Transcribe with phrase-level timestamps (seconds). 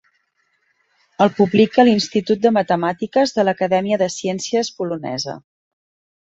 [1.25, 5.37] El publica l'Institut de Matemàtiques de l'Acadèmia de Ciències Polonesa.